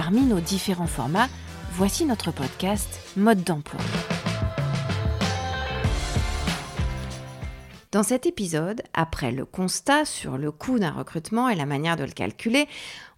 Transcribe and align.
Parmi 0.00 0.20
nos 0.20 0.38
différents 0.38 0.86
formats, 0.86 1.26
voici 1.72 2.04
notre 2.04 2.30
podcast 2.30 3.00
Mode 3.16 3.42
d'emploi. 3.42 3.80
Dans 7.90 8.04
cet 8.04 8.24
épisode, 8.24 8.82
après 8.94 9.32
le 9.32 9.44
constat 9.44 10.04
sur 10.04 10.38
le 10.38 10.52
coût 10.52 10.78
d'un 10.78 10.92
recrutement 10.92 11.48
et 11.48 11.56
la 11.56 11.66
manière 11.66 11.96
de 11.96 12.04
le 12.04 12.12
calculer, 12.12 12.68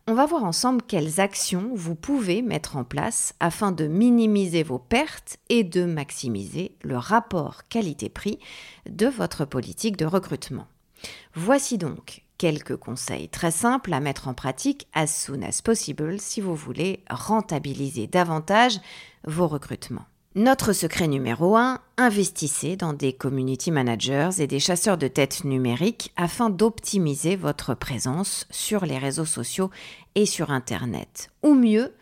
on 0.06 0.14
va 0.14 0.24
voir 0.24 0.42
ensemble 0.42 0.80
quelles 0.80 1.20
actions 1.20 1.70
vous 1.74 1.96
pouvez 1.96 2.40
mettre 2.40 2.78
en 2.78 2.84
place 2.84 3.34
afin 3.40 3.72
de 3.72 3.86
minimiser 3.86 4.62
vos 4.62 4.78
pertes 4.78 5.36
et 5.50 5.64
de 5.64 5.84
maximiser 5.84 6.78
le 6.82 6.96
rapport 6.96 7.68
qualité-prix 7.68 8.38
de 8.88 9.06
votre 9.06 9.44
politique 9.44 9.98
de 9.98 10.06
recrutement. 10.06 10.66
Voici 11.34 11.78
donc 11.78 12.22
quelques 12.38 12.76
conseils 12.76 13.28
très 13.28 13.50
simples 13.50 13.92
à 13.92 14.00
mettre 14.00 14.26
en 14.26 14.34
pratique 14.34 14.88
as 14.94 15.06
soon 15.06 15.42
as 15.42 15.60
possible 15.62 16.18
si 16.18 16.40
vous 16.40 16.54
voulez 16.54 17.04
rentabiliser 17.10 18.06
davantage 18.06 18.80
vos 19.24 19.46
recrutements. 19.46 20.06
Notre 20.36 20.72
secret 20.72 21.08
numéro 21.08 21.56
1, 21.56 21.80
investissez 21.96 22.76
dans 22.76 22.92
des 22.92 23.12
community 23.12 23.72
managers 23.72 24.30
et 24.38 24.46
des 24.46 24.60
chasseurs 24.60 24.96
de 24.96 25.08
tête 25.08 25.44
numériques 25.44 26.12
afin 26.14 26.50
d'optimiser 26.50 27.34
votre 27.34 27.74
présence 27.74 28.46
sur 28.48 28.86
les 28.86 28.96
réseaux 28.96 29.24
sociaux 29.24 29.70
et 30.14 30.26
sur 30.26 30.52
Internet. 30.52 31.30
Ou 31.42 31.54
mieux, 31.54 31.92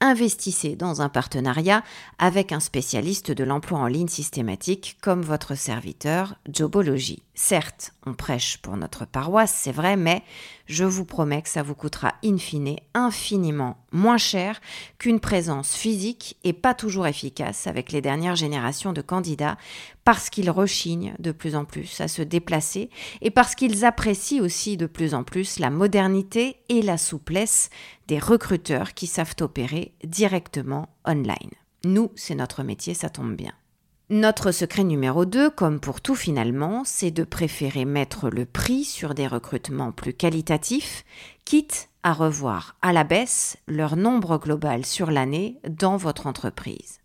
investissez 0.00 0.76
dans 0.76 1.00
un 1.00 1.08
partenariat 1.08 1.82
avec 2.18 2.52
un 2.52 2.60
spécialiste 2.60 3.30
de 3.32 3.42
l'emploi 3.42 3.78
en 3.78 3.86
ligne 3.86 4.08
systématique 4.08 4.98
comme 5.00 5.22
votre 5.22 5.54
serviteur 5.54 6.36
Jobology. 6.52 7.22
Certes, 7.40 7.92
on 8.04 8.14
prêche 8.14 8.58
pour 8.58 8.76
notre 8.76 9.04
paroisse, 9.04 9.54
c'est 9.54 9.70
vrai, 9.70 9.96
mais 9.96 10.24
je 10.66 10.82
vous 10.82 11.04
promets 11.04 11.40
que 11.40 11.48
ça 11.48 11.62
vous 11.62 11.76
coûtera 11.76 12.14
infiniment 12.94 13.76
moins 13.92 14.18
cher 14.18 14.60
qu'une 14.98 15.20
présence 15.20 15.76
physique 15.76 16.36
et 16.42 16.52
pas 16.52 16.74
toujours 16.74 17.06
efficace 17.06 17.68
avec 17.68 17.92
les 17.92 18.00
dernières 18.00 18.34
générations 18.34 18.92
de 18.92 19.02
candidats 19.02 19.56
parce 20.02 20.30
qu'ils 20.30 20.50
rechignent 20.50 21.14
de 21.20 21.30
plus 21.30 21.54
en 21.54 21.64
plus 21.64 22.00
à 22.00 22.08
se 22.08 22.22
déplacer 22.22 22.90
et 23.22 23.30
parce 23.30 23.54
qu'ils 23.54 23.84
apprécient 23.84 24.42
aussi 24.42 24.76
de 24.76 24.86
plus 24.86 25.14
en 25.14 25.22
plus 25.22 25.60
la 25.60 25.70
modernité 25.70 26.56
et 26.68 26.82
la 26.82 26.98
souplesse 26.98 27.70
des 28.08 28.18
recruteurs 28.18 28.94
qui 28.94 29.06
savent 29.06 29.36
opérer 29.42 29.94
directement 30.02 30.88
online. 31.06 31.54
Nous, 31.84 32.10
c'est 32.16 32.34
notre 32.34 32.64
métier, 32.64 32.94
ça 32.94 33.10
tombe 33.10 33.36
bien. 33.36 33.52
Notre 34.10 34.52
secret 34.52 34.84
numéro 34.84 35.26
2, 35.26 35.50
comme 35.50 35.80
pour 35.80 36.00
tout 36.00 36.14
finalement, 36.14 36.82
c'est 36.86 37.10
de 37.10 37.24
préférer 37.24 37.84
mettre 37.84 38.30
le 38.30 38.46
prix 38.46 38.84
sur 38.84 39.12
des 39.12 39.26
recrutements 39.26 39.92
plus 39.92 40.14
qualitatifs, 40.14 41.04
quitte 41.44 41.90
à 42.02 42.14
revoir 42.14 42.76
à 42.80 42.94
la 42.94 43.04
baisse 43.04 43.58
leur 43.66 43.96
nombre 43.96 44.38
global 44.38 44.86
sur 44.86 45.10
l'année 45.10 45.60
dans 45.68 45.98
votre 45.98 46.26
entreprise 46.26 47.00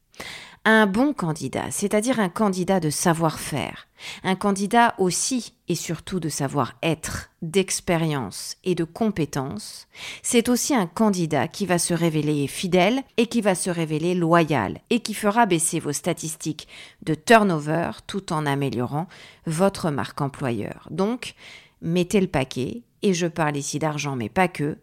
un 0.65 0.87
bon 0.87 1.13
candidat, 1.13 1.71
c'est-à-dire 1.71 2.21
un 2.21 2.29
candidat 2.29 2.79
de 2.79 2.89
savoir-faire, 2.89 3.87
un 4.23 4.35
candidat 4.35 4.95
aussi 4.97 5.53
et 5.67 5.75
surtout 5.75 6.21
de 6.21 6.29
savoir-être, 6.29 7.31
d'expérience 7.41 8.55
et 8.63 8.73
de 8.73 8.85
compétence, 8.85 9.87
c'est 10.21 10.47
aussi 10.47 10.73
un 10.73 10.87
candidat 10.87 11.49
qui 11.49 11.65
va 11.65 11.77
se 11.77 11.93
révéler 11.93 12.47
fidèle 12.47 13.03
et 13.17 13.27
qui 13.27 13.41
va 13.41 13.55
se 13.55 13.69
révéler 13.69 14.15
loyal 14.15 14.79
et 14.89 15.01
qui 15.01 15.13
fera 15.13 15.45
baisser 15.45 15.81
vos 15.81 15.91
statistiques 15.91 16.69
de 17.01 17.13
turnover 17.13 17.91
tout 18.07 18.31
en 18.31 18.45
améliorant 18.45 19.07
votre 19.45 19.91
marque 19.91 20.21
employeur. 20.21 20.87
Donc, 20.91 21.35
mettez 21.81 22.21
le 22.21 22.27
paquet, 22.27 22.83
et 23.01 23.13
je 23.13 23.27
parle 23.27 23.57
ici 23.57 23.79
d'argent 23.79 24.15
mais 24.15 24.29
pas 24.29 24.47
que, 24.47 24.77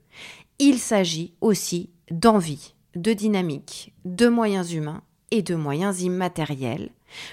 il 0.58 0.78
s'agit 0.78 1.32
aussi 1.40 1.88
d'envie, 2.10 2.74
de 2.94 3.14
dynamique, 3.14 3.94
de 4.04 4.28
moyens 4.28 4.74
humains 4.74 5.02
et 5.30 5.42
de 5.42 5.54
moyens 5.54 6.02
immatériels, 6.02 6.90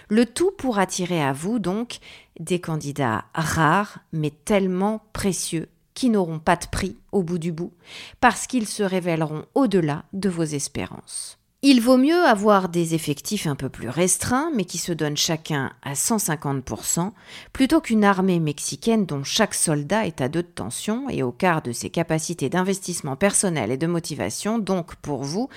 le 0.09 0.25
tout 0.25 0.51
pour 0.51 0.79
attirer 0.79 1.21
à 1.21 1.33
vous 1.33 1.59
donc 1.59 1.99
des 2.39 2.59
candidats 2.59 3.25
rares 3.33 3.99
mais 4.11 4.31
tellement 4.31 5.03
précieux 5.13 5.67
qui 5.93 6.11
n'auront 6.11 6.37
pas 6.37 6.55
de 6.55 6.67
prix 6.67 6.95
au 7.11 7.23
bout 7.23 7.39
du 7.39 7.51
bout, 7.51 7.73
parce 8.19 8.45
qu'ils 8.45 8.67
se 8.67 8.83
révéleront 8.83 9.45
au-delà 9.55 10.03
de 10.13 10.29
vos 10.29 10.43
espérances. 10.43 11.39
Il 11.63 11.81
vaut 11.81 11.97
mieux 11.97 12.23
avoir 12.23 12.69
des 12.69 12.93
effectifs 12.93 13.47
un 13.47 13.55
peu 13.55 13.67
plus 13.67 13.89
restreints, 13.89 14.51
mais 14.53 14.63
qui 14.63 14.77
se 14.77 14.91
donnent 14.91 15.17
chacun 15.17 15.71
à 15.81 15.93
150%, 15.93 17.13
plutôt 17.51 17.81
qu'une 17.81 18.03
armée 18.03 18.39
mexicaine 18.39 19.07
dont 19.07 19.23
chaque 19.23 19.55
soldat 19.55 20.05
est 20.05 20.21
à 20.21 20.29
deux 20.29 20.43
de 20.43 20.47
tension 20.47 21.09
et 21.09 21.23
au 21.23 21.31
quart 21.31 21.63
de 21.63 21.71
ses 21.71 21.89
capacités 21.89 22.49
d'investissement 22.49 23.15
personnel 23.15 23.71
et 23.71 23.77
de 23.77 23.87
motivation, 23.87 24.59
donc 24.59 24.97
pour 24.97 25.23
vous, 25.23 25.49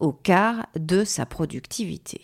au 0.00 0.12
quart 0.12 0.66
de 0.76 1.04
sa 1.04 1.26
productivité. 1.26 2.20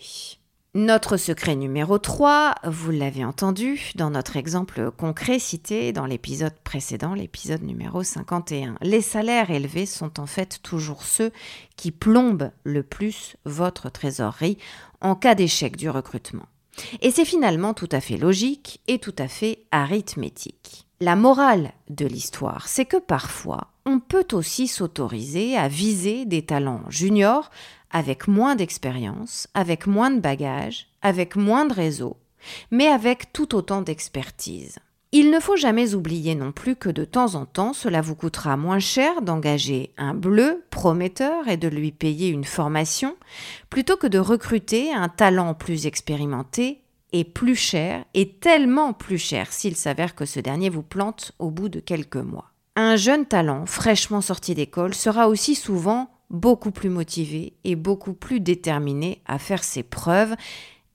Notre 0.73 1.17
secret 1.17 1.57
numéro 1.57 1.97
3, 1.97 2.55
vous 2.63 2.91
l'avez 2.91 3.25
entendu 3.25 3.91
dans 3.95 4.09
notre 4.09 4.37
exemple 4.37 4.89
concret 4.91 5.37
cité 5.37 5.91
dans 5.91 6.05
l'épisode 6.05 6.55
précédent, 6.63 7.13
l'épisode 7.13 7.61
numéro 7.61 8.03
51. 8.03 8.75
Les 8.81 9.01
salaires 9.01 9.51
élevés 9.51 9.85
sont 9.85 10.17
en 10.17 10.27
fait 10.27 10.61
toujours 10.63 11.03
ceux 11.03 11.31
qui 11.75 11.91
plombent 11.91 12.51
le 12.63 12.83
plus 12.83 13.35
votre 13.43 13.89
trésorerie 13.89 14.57
en 15.01 15.15
cas 15.15 15.35
d'échec 15.35 15.75
du 15.75 15.89
recrutement. 15.89 16.45
Et 17.01 17.11
c'est 17.11 17.25
finalement 17.25 17.73
tout 17.73 17.89
à 17.91 17.99
fait 17.99 18.17
logique 18.17 18.79
et 18.87 18.97
tout 18.97 19.15
à 19.17 19.27
fait 19.27 19.65
arithmétique. 19.71 20.87
La 21.03 21.15
morale 21.15 21.71
de 21.89 22.05
l'histoire, 22.05 22.67
c'est 22.67 22.85
que 22.85 22.97
parfois, 22.97 23.69
on 23.87 23.99
peut 23.99 24.27
aussi 24.33 24.67
s'autoriser 24.67 25.57
à 25.57 25.67
viser 25.67 26.25
des 26.25 26.45
talents 26.45 26.83
juniors 26.89 27.49
avec 27.89 28.27
moins 28.27 28.55
d'expérience, 28.55 29.47
avec 29.55 29.87
moins 29.87 30.11
de 30.11 30.19
bagages, 30.19 30.89
avec 31.01 31.35
moins 31.35 31.65
de 31.65 31.73
réseau, 31.73 32.17
mais 32.69 32.85
avec 32.85 33.33
tout 33.33 33.55
autant 33.55 33.81
d'expertise. 33.81 34.77
Il 35.11 35.31
ne 35.31 35.39
faut 35.39 35.55
jamais 35.55 35.95
oublier 35.95 36.35
non 36.35 36.51
plus 36.51 36.75
que 36.75 36.89
de 36.89 37.03
temps 37.03 37.33
en 37.33 37.47
temps, 37.47 37.73
cela 37.73 38.01
vous 38.01 38.15
coûtera 38.15 38.55
moins 38.55 38.77
cher 38.77 39.23
d'engager 39.23 39.95
un 39.97 40.13
bleu 40.13 40.63
prometteur 40.69 41.47
et 41.47 41.57
de 41.57 41.67
lui 41.67 41.91
payer 41.91 42.29
une 42.29 42.43
formation, 42.43 43.15
plutôt 43.71 43.97
que 43.97 44.05
de 44.05 44.19
recruter 44.19 44.93
un 44.93 45.09
talent 45.09 45.55
plus 45.55 45.87
expérimenté 45.87 46.81
est 47.13 47.23
plus 47.23 47.55
cher 47.55 48.05
et 48.13 48.33
tellement 48.33 48.93
plus 48.93 49.17
cher 49.17 49.51
s'il 49.51 49.75
s'avère 49.75 50.15
que 50.15 50.25
ce 50.25 50.39
dernier 50.39 50.69
vous 50.69 50.83
plante 50.83 51.33
au 51.39 51.51
bout 51.51 51.69
de 51.69 51.79
quelques 51.79 52.15
mois. 52.15 52.51
Un 52.75 52.95
jeune 52.95 53.25
talent 53.25 53.65
fraîchement 53.65 54.21
sorti 54.21 54.55
d'école 54.55 54.93
sera 54.93 55.27
aussi 55.27 55.55
souvent 55.55 56.09
beaucoup 56.29 56.71
plus 56.71 56.89
motivé 56.89 57.53
et 57.63 57.75
beaucoup 57.75 58.13
plus 58.13 58.39
déterminé 58.39 59.21
à 59.25 59.37
faire 59.37 59.63
ses 59.63 59.83
preuves 59.83 60.35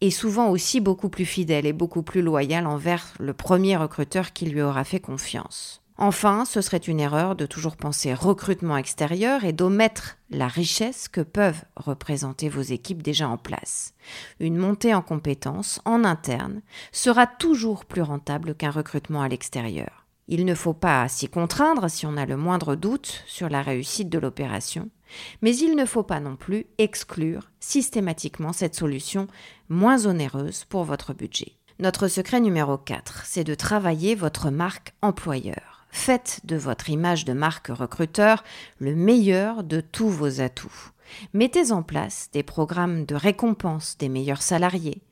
et 0.00 0.10
souvent 0.10 0.49
aussi 0.49 0.81
beaucoup 0.81 1.09
plus 1.09 1.27
fidèle 1.27 1.66
et 1.66 1.72
beaucoup 1.72 2.03
plus 2.03 2.22
loyal 2.22 2.66
envers 2.66 3.15
le 3.19 3.34
premier 3.34 3.77
recruteur 3.77 4.33
qui 4.33 4.47
lui 4.47 4.62
aura 4.62 4.84
fait 4.84 5.01
confiance. 5.01 5.83
Enfin, 5.98 6.45
ce 6.45 6.60
serait 6.60 6.77
une 6.77 7.01
erreur 7.01 7.37
de 7.37 7.47
toujours 7.47 7.77
penser 7.77 8.13
recrutement 8.13 8.77
extérieur 8.77 9.45
et 9.45 9.54
d'omettre 9.54 10.19
la 10.28 10.47
richesse 10.47 11.09
que 11.09 11.22
peuvent 11.22 11.65
représenter 11.75 12.51
vos 12.51 12.60
équipes 12.60 13.03
déjà 13.03 13.28
en 13.28 13.39
place. 13.39 13.95
Une 14.39 14.59
montée 14.59 14.95
en 14.95 15.01
compétences 15.01 15.81
en 15.87 16.04
interne 16.04 16.60
sera 16.93 17.27
toujours 17.27 17.87
plus 17.87 18.03
rentable 18.03 18.54
qu'un 18.54 18.71
recrutement 18.71 19.22
à 19.22 19.28
l'extérieur. 19.28 20.07
Il 20.28 20.45
ne 20.45 20.54
faut 20.54 20.75
pas 20.75 21.09
s'y 21.09 21.28
contraindre 21.28 21.89
si 21.89 22.04
on 22.04 22.16
a 22.16 22.27
le 22.27 22.37
moindre 22.37 22.75
doute 22.75 23.22
sur 23.27 23.48
la 23.48 23.63
réussite 23.63 24.10
de 24.10 24.19
l'opération, 24.19 24.91
mais 25.41 25.57
il 25.57 25.77
ne 25.77 25.87
faut 25.87 26.03
pas 26.03 26.21
non 26.21 26.37
plus 26.37 26.66
exclure 26.78 27.51
systématiquement 27.60 28.53
cette 28.53 28.75
solution 28.75 29.28
moins 29.69 30.04
onéreuse 30.04 30.65
pour 30.65 30.84
votre 30.84 31.15
budget. 31.15 31.53
Notre 31.78 32.09
secret 32.09 32.41
numéro 32.41 32.77
4, 32.77 33.22
c'est 33.25 33.45
de 33.45 33.54
travailler 33.54 34.15
votre 34.15 34.51
marque 34.51 34.95
employeur. 35.01 35.75
Faites 35.91 36.41
de 36.44 36.56
votre 36.56 36.91
image 36.91 37.24
de 37.24 37.33
marque 37.33 37.68
recruteur 37.68 38.44
le 38.78 38.94
meilleur 38.94 39.65
de 39.65 39.80
tous 39.80 40.09
vos 40.09 40.41
atouts. 40.41 40.91
Mettez 41.33 41.72
en 41.72 41.83
place 41.83 42.28
des 42.33 42.42
programmes 42.42 43.04
de 43.04 43.15
récompense 43.15 43.97
des 43.98 44.09
meilleurs 44.09 44.42
salariés. 44.42 45.03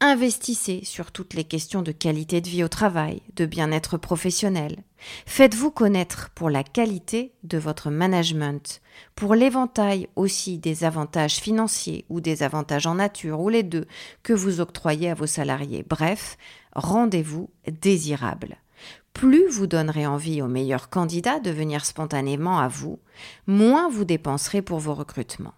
Investissez 0.00 0.82
sur 0.84 1.10
toutes 1.10 1.34
les 1.34 1.44
questions 1.44 1.82
de 1.82 1.92
qualité 1.92 2.40
de 2.40 2.48
vie 2.48 2.62
au 2.62 2.68
travail, 2.68 3.22
de 3.34 3.44
bien-être 3.44 3.96
professionnel. 3.96 4.84
Faites-vous 5.26 5.70
connaître 5.70 6.30
pour 6.34 6.50
la 6.50 6.62
qualité 6.62 7.32
de 7.42 7.58
votre 7.58 7.90
management, 7.90 8.80
pour 9.14 9.34
l'éventail 9.34 10.08
aussi 10.16 10.58
des 10.58 10.84
avantages 10.84 11.36
financiers 11.36 12.04
ou 12.08 12.20
des 12.20 12.42
avantages 12.42 12.86
en 12.86 12.96
nature 12.96 13.40
ou 13.40 13.48
les 13.48 13.62
deux 13.62 13.86
que 14.22 14.32
vous 14.32 14.60
octroyez 14.60 15.10
à 15.10 15.14
vos 15.14 15.26
salariés. 15.26 15.84
Bref, 15.88 16.36
rendez-vous 16.74 17.50
désirable. 17.66 18.58
Plus 19.12 19.48
vous 19.48 19.66
donnerez 19.66 20.06
envie 20.06 20.42
aux 20.42 20.48
meilleurs 20.48 20.90
candidats 20.90 21.40
de 21.40 21.50
venir 21.50 21.84
spontanément 21.84 22.58
à 22.58 22.68
vous, 22.68 23.00
moins 23.46 23.88
vous 23.88 24.04
dépenserez 24.04 24.62
pour 24.62 24.78
vos 24.78 24.94
recrutements. 24.94 25.54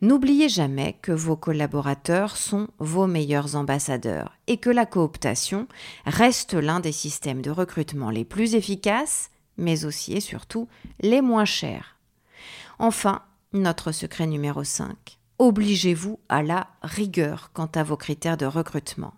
N'oubliez 0.00 0.48
jamais 0.48 0.96
que 1.00 1.12
vos 1.12 1.36
collaborateurs 1.36 2.36
sont 2.36 2.68
vos 2.78 3.06
meilleurs 3.06 3.54
ambassadeurs 3.54 4.36
et 4.48 4.56
que 4.56 4.70
la 4.70 4.84
cooptation 4.84 5.68
reste 6.04 6.54
l'un 6.54 6.80
des 6.80 6.92
systèmes 6.92 7.40
de 7.40 7.50
recrutement 7.50 8.10
les 8.10 8.24
plus 8.24 8.56
efficaces, 8.56 9.30
mais 9.56 9.84
aussi 9.84 10.14
et 10.14 10.20
surtout 10.20 10.68
les 11.00 11.20
moins 11.20 11.44
chers. 11.44 11.98
Enfin, 12.80 13.22
notre 13.52 13.92
secret 13.92 14.26
numéro 14.26 14.64
5. 14.64 15.18
Obligez-vous 15.38 16.18
à 16.28 16.42
la 16.42 16.68
rigueur 16.82 17.50
quant 17.52 17.70
à 17.74 17.84
vos 17.84 17.96
critères 17.96 18.36
de 18.36 18.46
recrutement. 18.46 19.14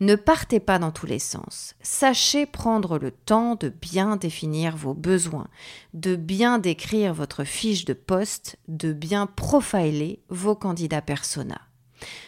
Ne 0.00 0.14
partez 0.14 0.60
pas 0.60 0.78
dans 0.78 0.90
tous 0.90 1.06
les 1.06 1.18
sens. 1.18 1.74
Sachez 1.82 2.46
prendre 2.46 2.98
le 2.98 3.10
temps 3.10 3.54
de 3.54 3.68
bien 3.68 4.16
définir 4.16 4.76
vos 4.76 4.94
besoins, 4.94 5.48
de 5.94 6.16
bien 6.16 6.58
décrire 6.58 7.14
votre 7.14 7.44
fiche 7.44 7.84
de 7.84 7.92
poste, 7.92 8.56
de 8.68 8.92
bien 8.92 9.26
profiler 9.26 10.20
vos 10.28 10.54
candidats 10.54 11.02
persona. 11.02 11.60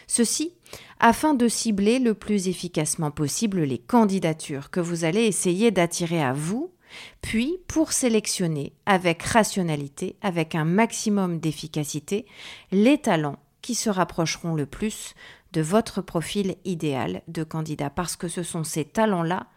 Ceci 0.07 0.53
afin 0.99 1.33
de 1.33 1.47
cibler 1.47 1.99
le 1.99 2.13
plus 2.13 2.47
efficacement 2.47 3.11
possible 3.11 3.61
les 3.61 3.77
candidatures 3.77 4.69
que 4.69 4.79
vous 4.79 5.05
allez 5.05 5.23
essayer 5.23 5.71
d'attirer 5.71 6.21
à 6.21 6.33
vous, 6.33 6.73
puis 7.21 7.57
pour 7.67 7.93
sélectionner 7.93 8.73
avec 8.85 9.23
rationalité, 9.23 10.17
avec 10.21 10.55
un 10.55 10.65
maximum 10.65 11.39
d'efficacité, 11.39 12.25
les 12.71 12.97
talents 12.97 13.39
qui 13.61 13.75
se 13.75 13.89
rapprocheront 13.89 14.55
le 14.55 14.65
plus 14.65 15.13
de 15.53 15.61
votre 15.61 16.01
profil 16.01 16.55
idéal 16.65 17.21
de 17.27 17.43
candidat, 17.43 17.89
parce 17.89 18.15
que 18.15 18.27
ce 18.27 18.43
sont 18.43 18.63
ces 18.63 18.85
talents-là 18.85 19.47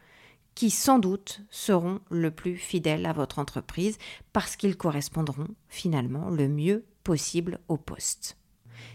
qui 0.54 0.70
sans 0.70 0.98
doute 0.98 1.40
seront 1.50 2.00
le 2.10 2.30
plus 2.30 2.56
fidèles 2.56 3.06
à 3.06 3.12
votre 3.12 3.38
entreprise, 3.38 3.98
parce 4.32 4.56
qu'ils 4.56 4.76
correspondront 4.76 5.48
finalement 5.68 6.28
le 6.28 6.48
mieux 6.48 6.84
possible 7.04 7.58
au 7.68 7.76
poste. 7.76 8.36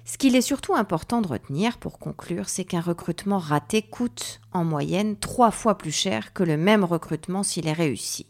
Ce 0.05 0.17
qu'il 0.17 0.35
est 0.35 0.41
surtout 0.41 0.75
important 0.75 1.21
de 1.21 1.27
retenir 1.27 1.77
pour 1.77 1.99
conclure, 1.99 2.49
c'est 2.49 2.65
qu'un 2.65 2.81
recrutement 2.81 3.39
raté 3.39 3.81
coûte 3.81 4.41
en 4.51 4.63
moyenne 4.63 5.17
trois 5.17 5.51
fois 5.51 5.77
plus 5.77 5.91
cher 5.91 6.33
que 6.33 6.43
le 6.43 6.57
même 6.57 6.83
recrutement 6.83 7.43
s'il 7.43 7.67
est 7.67 7.73
réussi. 7.73 8.27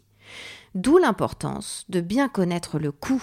D'où 0.74 0.98
l'importance 0.98 1.84
de 1.88 2.00
bien 2.00 2.28
connaître 2.28 2.78
le 2.78 2.92
coût 2.92 3.22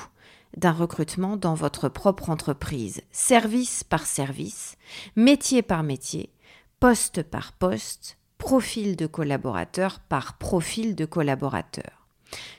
d'un 0.55 0.71
recrutement 0.71 1.37
dans 1.37 1.53
votre 1.53 1.89
propre 1.89 2.29
entreprise, 2.29 3.01
service 3.11 3.83
par 3.83 4.05
service, 4.05 4.77
métier 5.15 5.61
par 5.61 5.83
métier, 5.83 6.31
poste 6.79 7.23
par 7.23 7.53
poste, 7.53 8.17
profil 8.37 8.95
de 8.95 9.07
collaborateur 9.07 9.99
par 9.99 10.37
profil 10.37 10.95
de 10.95 11.05
collaborateur. 11.05 12.07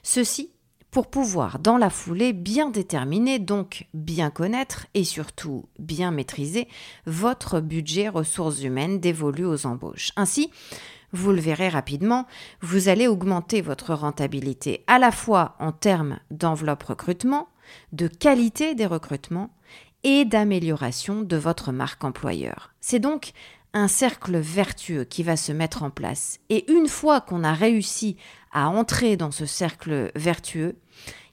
Ceci 0.02 0.50
pour 0.90 1.10
pouvoir 1.10 1.58
dans 1.58 1.76
la 1.76 1.90
foulée 1.90 2.32
bien 2.32 2.70
déterminer, 2.70 3.38
donc 3.38 3.86
bien 3.92 4.30
connaître 4.30 4.86
et 4.94 5.04
surtout 5.04 5.68
bien 5.78 6.10
maîtriser 6.10 6.68
votre 7.04 7.60
budget 7.60 8.08
ressources 8.08 8.62
humaines 8.62 8.98
dévolu 8.98 9.44
aux 9.44 9.66
embauches. 9.66 10.12
Ainsi, 10.16 10.50
vous 11.12 11.32
le 11.32 11.40
verrez 11.40 11.68
rapidement, 11.68 12.26
vous 12.62 12.88
allez 12.88 13.08
augmenter 13.08 13.60
votre 13.60 13.92
rentabilité 13.92 14.84
à 14.86 14.98
la 14.98 15.12
fois 15.12 15.56
en 15.58 15.70
termes 15.70 16.18
d'enveloppe 16.30 16.84
recrutement, 16.84 17.48
de 17.92 18.08
qualité 18.08 18.74
des 18.74 18.86
recrutements 18.86 19.50
et 20.04 20.24
d'amélioration 20.24 21.22
de 21.22 21.36
votre 21.36 21.72
marque 21.72 22.04
employeur. 22.04 22.72
C'est 22.80 23.00
donc 23.00 23.32
un 23.72 23.88
cercle 23.88 24.38
vertueux 24.38 25.04
qui 25.04 25.22
va 25.22 25.36
se 25.36 25.52
mettre 25.52 25.82
en 25.82 25.90
place. 25.90 26.38
Et 26.48 26.70
une 26.72 26.88
fois 26.88 27.20
qu'on 27.20 27.44
a 27.44 27.52
réussi 27.52 28.16
à 28.52 28.68
entrer 28.68 29.16
dans 29.16 29.30
ce 29.30 29.44
cercle 29.44 30.10
vertueux, 30.14 30.76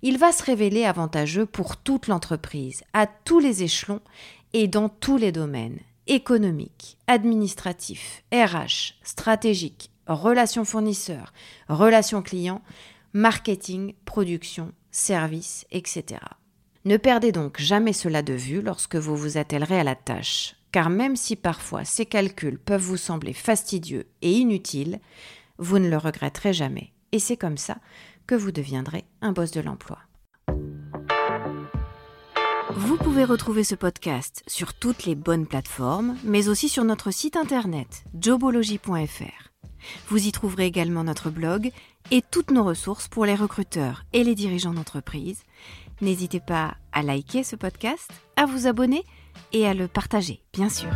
il 0.02 0.18
va 0.18 0.32
se 0.34 0.44
révéler 0.44 0.84
avantageux 0.84 1.46
pour 1.46 1.78
toute 1.78 2.08
l'entreprise, 2.08 2.84
à 2.94 3.08
tous 3.08 3.40
les 3.40 3.64
échelons 3.64 4.02
et 4.52 4.68
dans 4.68 4.90
tous 4.90 5.18
les 5.18 5.32
domaines 5.32 5.80
économiques, 6.08 6.98
administratifs, 7.08 8.24
RH, 8.34 8.96
stratégiques, 9.04 9.90
relations 10.08 10.66
fournisseurs, 10.66 11.32
relations 11.70 12.22
clients, 12.22 12.62
marketing, 13.14 13.94
production, 14.04 14.74
services, 14.94 15.66
etc. 15.72 16.22
Ne 16.86 16.98
perdez 16.98 17.32
donc 17.32 17.60
jamais 17.60 17.94
cela 17.94 18.22
de 18.22 18.34
vue 18.34 18.62
lorsque 18.62 18.96
vous 18.96 19.16
vous 19.16 19.38
attellerez 19.38 19.80
à 19.80 19.84
la 19.84 19.96
tâche, 19.96 20.56
car 20.72 20.90
même 20.90 21.16
si 21.16 21.36
parfois 21.36 21.84
ces 21.84 22.06
calculs 22.06 22.60
peuvent 22.60 22.82
vous 22.82 22.98
sembler 22.98 23.34
fastidieux 23.34 24.08
et 24.22 24.32
inutiles, 24.32 25.00
vous 25.58 25.80
ne 25.80 25.90
le 25.90 25.98
regretterez 25.98 26.54
jamais. 26.54 26.92
Et 27.12 27.20
c'est 27.20 27.38
comme 27.38 27.58
ça 27.58 27.78
que 28.28 28.36
vous 28.36 28.52
deviendrez 28.52 29.06
un 29.22 29.34
boss 29.34 29.52
de 29.52 29.62
l'emploi. 29.62 30.00
Vous 32.76 32.98
pouvez 32.98 33.24
retrouver 33.24 33.64
ce 33.64 33.76
podcast 33.76 34.44
sur 34.48 34.74
toutes 34.74 35.06
les 35.06 35.16
bonnes 35.16 35.46
plateformes, 35.46 36.18
mais 36.24 36.48
aussi 36.48 36.70
sur 36.70 36.84
notre 36.84 37.12
site 37.12 37.36
internet 37.36 38.04
jobology.fr. 38.20 39.52
Vous 40.08 40.28
y 40.28 40.32
trouverez 40.32 40.66
également 40.66 41.04
notre 41.04 41.30
blog 41.30 41.72
et 42.12 42.22
toutes 42.22 42.52
nos 42.52 42.64
ressources 42.64 43.08
pour 43.08 43.26
les 43.26 43.36
recruteurs 43.36 44.04
et 44.14 44.24
les 44.24 44.36
dirigeants 44.36 44.74
d'entreprise. 44.74 45.44
N'hésitez 46.02 46.40
pas 46.40 46.76
à 46.92 47.02
liker 47.02 47.44
ce 47.44 47.56
podcast, 47.56 48.12
à 48.36 48.46
vous 48.46 48.68
abonner 48.68 49.04
et 49.52 49.68
à 49.68 49.74
le 49.74 49.88
partager, 49.88 50.42
bien 50.54 50.70
sûr. 50.70 50.90